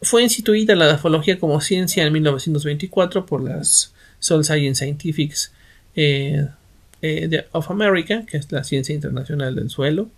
[0.00, 5.52] Fue instituida la edafología como ciencia en 1924 por las Soil Science Scientifics
[5.94, 6.48] eh,
[7.02, 10.08] eh, of America, que es la ciencia internacional del suelo,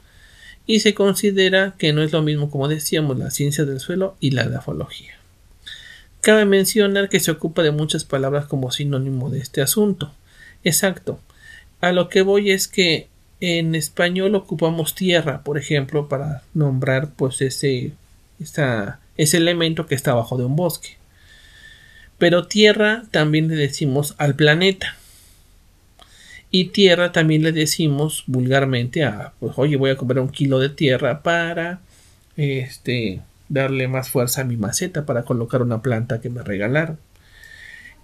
[0.66, 4.30] y se considera que no es lo mismo, como decíamos, la ciencia del suelo y
[4.30, 5.14] la edafología.
[6.20, 10.12] Cabe mencionar que se ocupa de muchas palabras como sinónimo de este asunto.
[10.64, 11.18] Exacto.
[11.80, 13.08] A lo que voy es que
[13.40, 17.92] en español ocupamos tierra, por ejemplo, para nombrar pues ese,
[18.38, 20.98] ese elemento que está abajo de un bosque.
[22.18, 24.96] Pero tierra también le decimos al planeta.
[26.50, 30.68] Y tierra también le decimos vulgarmente a, pues oye, voy a comprar un kilo de
[30.68, 31.80] tierra para
[32.36, 36.98] este darle más fuerza a mi maceta para colocar una planta que me regalaron.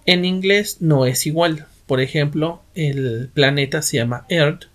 [0.05, 1.65] En inglés no es igual.
[1.85, 4.65] Por ejemplo, el planeta se llama Earth.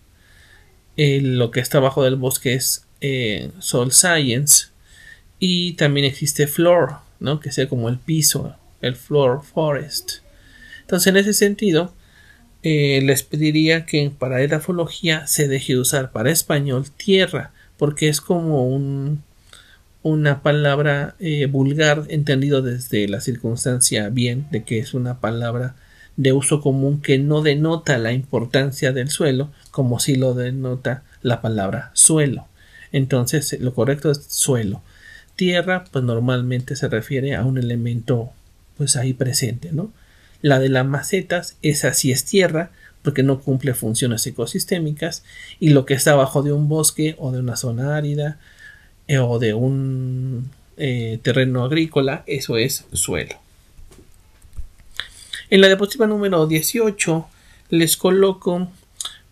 [0.97, 4.67] lo que está abajo del bosque es eh, Soul Science.
[5.39, 7.41] Y también existe Floor, ¿no?
[7.41, 10.19] que sea como el piso, el Floor Forest.
[10.83, 11.93] Entonces, en ese sentido,
[12.62, 18.20] eh, les pediría que para edafología se deje de usar para español tierra, porque es
[18.20, 19.22] como un,
[20.03, 25.75] una palabra eh, vulgar entendido desde la circunstancia bien de que es una palabra
[26.16, 31.40] de uso común que no denota la importancia del suelo como si lo denota la
[31.40, 32.46] palabra suelo.
[32.92, 34.83] Entonces lo correcto es suelo.
[35.37, 38.31] Tierra pues normalmente se refiere a un elemento
[38.77, 39.92] pues ahí presente, ¿no?
[40.42, 42.70] La de las macetas, esa sí es tierra,
[43.02, 45.24] porque no cumple funciones ecosistémicas,
[45.59, 48.38] y lo que está abajo de un bosque o de una zona árida
[49.09, 53.37] eh, o de un eh, terreno agrícola, eso es suelo.
[55.50, 57.26] En la diapositiva número 18
[57.70, 58.68] les coloco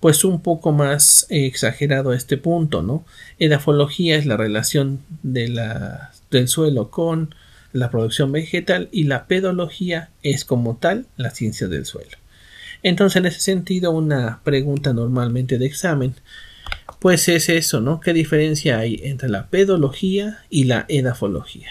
[0.01, 3.05] pues un poco más eh, exagerado este punto, ¿no?
[3.39, 7.35] Edafología es la relación de la, del suelo con
[7.73, 12.17] la producción vegetal y la pedología es como tal la ciencia del suelo.
[12.83, 16.15] Entonces, en ese sentido, una pregunta normalmente de examen,
[16.99, 18.01] pues es eso, ¿no?
[18.01, 21.69] ¿Qué diferencia hay entre la pedología y la edafología?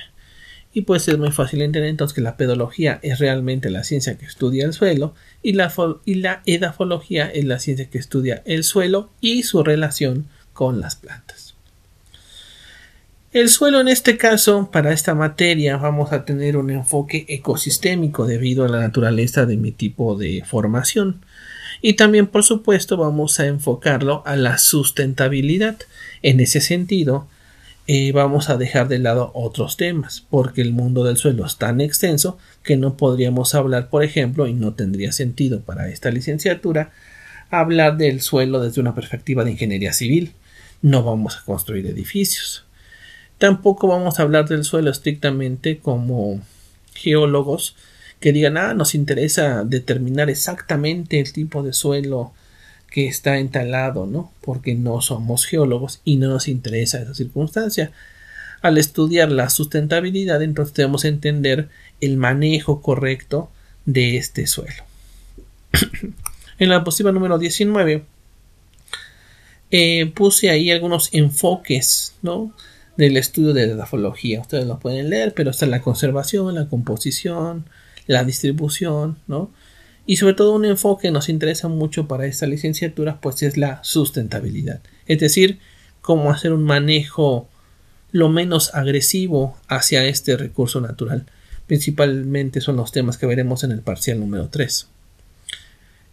[0.71, 4.25] Y pues es muy fácil entender entonces que la pedología es realmente la ciencia que
[4.25, 5.73] estudia el suelo y la,
[6.05, 10.95] y la edafología es la ciencia que estudia el suelo y su relación con las
[10.95, 11.48] plantas.
[13.31, 18.65] El suelo en este caso, para esta materia, vamos a tener un enfoque ecosistémico debido
[18.65, 21.23] a la naturaleza de mi tipo de formación.
[21.79, 25.77] Y también, por supuesto, vamos a enfocarlo a la sustentabilidad.
[26.23, 27.27] En ese sentido,
[27.85, 31.81] eh, vamos a dejar de lado otros temas, porque el mundo del suelo es tan
[31.81, 36.93] extenso que no podríamos hablar, por ejemplo, y no tendría sentido para esta licenciatura,
[37.51, 40.33] hablar del suelo desde una perspectiva de ingeniería civil.
[40.81, 42.65] No vamos a construir edificios
[43.39, 46.41] Tampoco vamos a hablar del suelo estrictamente como
[46.93, 47.75] geólogos
[48.19, 52.33] que digan, ah, nos interesa determinar exactamente el tipo de suelo
[52.91, 54.31] que está entalado, ¿no?
[54.41, 57.91] Porque no somos geólogos y no nos interesa esa circunstancia.
[58.61, 61.69] Al estudiar la sustentabilidad, entonces debemos entender
[62.01, 63.49] el manejo correcto
[63.85, 64.83] de este suelo.
[66.59, 68.03] en la diapositiva número 19
[69.71, 72.53] eh, puse ahí algunos enfoques, ¿no?
[72.99, 73.87] Del estudio de la.
[74.41, 77.63] Ustedes lo pueden leer, pero está la conservación, la composición,
[78.07, 79.51] la distribución, ¿no?
[80.05, 83.81] Y sobre todo un enfoque que nos interesa mucho para esta licenciatura, pues es la
[83.85, 84.81] sustentabilidad.
[85.05, 85.59] Es decir,
[86.01, 87.47] cómo hacer un manejo
[88.11, 91.25] lo menos agresivo hacia este recurso natural.
[91.67, 94.89] Principalmente son los temas que veremos en el parcial número 3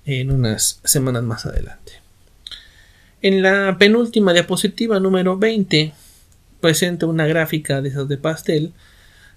[0.05, 1.95] en unas semanas más adelante.
[3.23, 5.93] En la penúltima diapositiva número 20
[6.61, 8.73] presento una gráfica de esas de pastel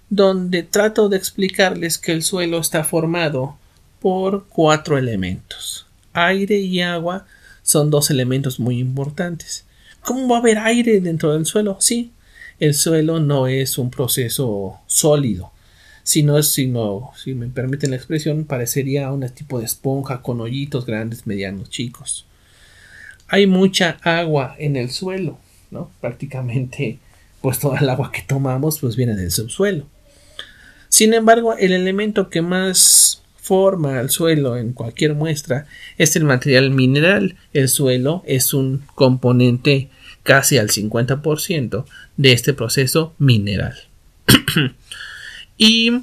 [0.08, 3.56] donde trato de explicarles que el suelo está formado
[4.00, 5.86] por cuatro elementos.
[6.12, 7.26] Aire y agua
[7.62, 9.64] son dos elementos muy importantes.
[10.02, 11.76] ¿Cómo va a haber aire dentro del suelo?
[11.80, 12.12] Sí,
[12.58, 15.52] el suelo no es un proceso sólido,
[16.02, 21.26] sino sino, si me permiten la expresión, parecería un tipo de esponja con hoyitos grandes,
[21.26, 22.26] medianos, chicos.
[23.28, 25.38] Hay mucha agua en el suelo,
[25.70, 25.90] ¿no?
[26.00, 26.98] Prácticamente,
[27.40, 29.86] pues toda el agua que tomamos, pues viene del subsuelo.
[30.88, 35.66] Sin embargo, el elemento que más forma al suelo en cualquier muestra
[35.98, 37.36] es el material mineral.
[37.52, 39.88] El suelo es un componente
[40.22, 41.84] casi al 50%
[42.16, 43.76] de este proceso mineral.
[45.56, 46.02] y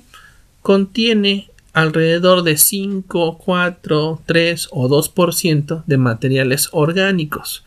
[0.61, 7.63] contiene alrededor de 5, 4, 3 o 2% de materiales orgánicos.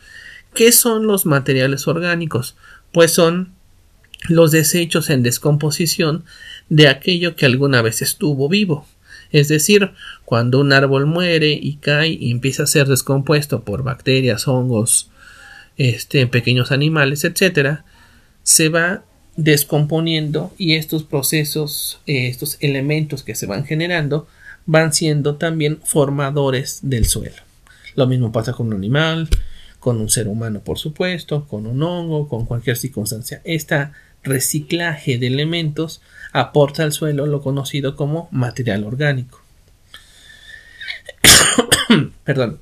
[0.52, 2.56] ¿Qué son los materiales orgánicos?
[2.92, 3.52] Pues son
[4.28, 6.24] los desechos en descomposición
[6.68, 8.86] de aquello que alguna vez estuvo vivo.
[9.32, 9.92] Es decir,
[10.24, 15.10] cuando un árbol muere y cae y empieza a ser descompuesto por bacterias, hongos,
[15.76, 17.80] este, pequeños animales, etc.,
[18.42, 19.04] se va
[19.36, 24.26] descomponiendo y estos procesos, eh, estos elementos que se van generando,
[24.66, 27.42] van siendo también formadores del suelo.
[27.94, 29.28] Lo mismo pasa con un animal,
[29.78, 33.40] con un ser humano, por supuesto, con un hongo, con cualquier circunstancia.
[33.44, 33.92] Esta
[34.22, 36.00] reciclaje de elementos
[36.32, 39.42] aporta al suelo lo conocido como material orgánico.
[42.24, 42.60] Perdón.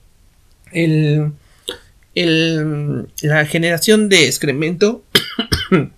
[2.15, 5.05] La generación de excremento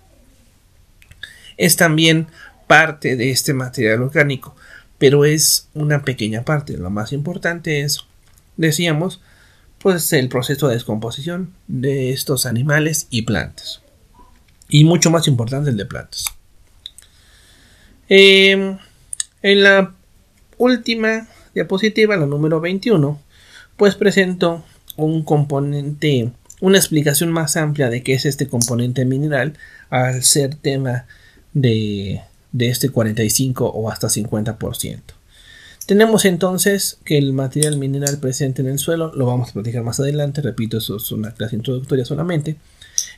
[1.57, 2.27] es también
[2.67, 4.55] parte de este material orgánico,
[4.97, 6.77] pero es una pequeña parte.
[6.77, 8.05] Lo más importante es,
[8.55, 9.21] decíamos,
[9.77, 13.81] pues el proceso de descomposición de estos animales y plantas
[14.71, 16.25] y mucho más importante el de plantas.
[18.09, 18.77] Em,
[19.43, 19.93] en la
[20.57, 23.21] última diapositiva, la número 21,
[23.77, 24.63] pues presento
[24.95, 29.57] un componente, una explicación más amplia de qué es este componente mineral
[29.89, 31.05] al ser tema
[31.53, 34.99] de, de este 45 o hasta 50%.
[35.85, 39.99] Tenemos entonces que el material mineral presente en el suelo, lo vamos a platicar más
[39.99, 42.55] adelante, repito, eso es una clase introductoria solamente,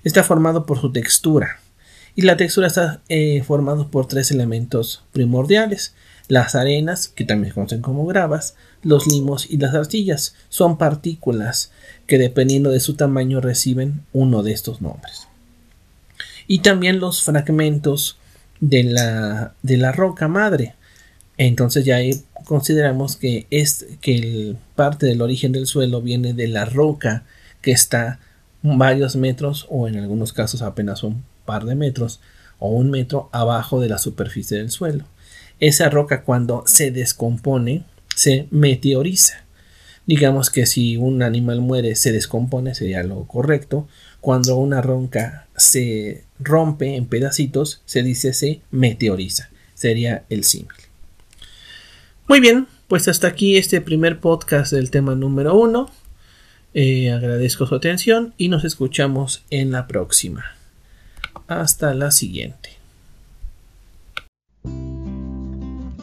[0.04, 1.60] está formado por su textura.
[2.16, 5.96] Y la textura está eh, formada por tres elementos primordiales.
[6.28, 10.36] Las arenas, que también se conocen como gravas, los limos y las arcillas.
[10.50, 11.72] Son partículas
[12.08, 15.28] que dependiendo de su tamaño reciben uno de estos nombres.
[16.48, 18.18] Y también los fragmentos
[18.60, 20.76] de la, de la roca madre.
[21.38, 21.98] Entonces ya
[22.46, 27.24] consideramos que, es, que parte del origen del suelo viene de la roca
[27.62, 28.20] que está
[28.64, 32.20] varios metros o en algunos casos apenas un par de metros
[32.60, 35.06] o un metro abajo de la superficie del suelo.
[35.60, 37.86] Esa roca cuando se descompone
[38.16, 39.44] se meteoriza.
[40.06, 43.88] Digamos que si un animal muere se descompone sería lo correcto.
[44.22, 49.50] Cuando una roca se rompe en pedacitos se dice se meteoriza.
[49.74, 50.72] Sería el símil.
[52.28, 55.90] Muy bien, pues hasta aquí este primer podcast del tema número uno.
[56.74, 60.44] Eh, agradezco su atención y nos escuchamos en la próxima.
[61.48, 62.70] Hasta la siguiente.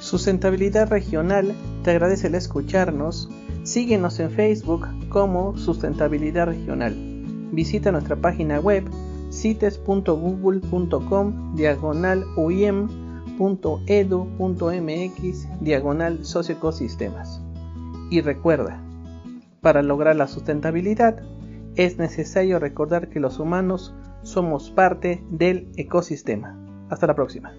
[0.01, 1.55] Sustentabilidad Regional
[1.85, 3.29] te agradece el escucharnos.
[3.65, 6.95] Síguenos en Facebook como Sustentabilidad Regional.
[7.53, 8.85] Visita nuestra página web
[9.31, 12.89] cites.google.com diagonal uim.edu.mx
[15.61, 17.43] diagonal socioecosistemas.
[18.11, 18.83] Y recuerda,
[19.61, 21.23] para lograr la sustentabilidad,
[21.77, 26.59] es necesario recordar que los humanos somos parte del ecosistema.
[26.91, 27.53] Hasta la próxima.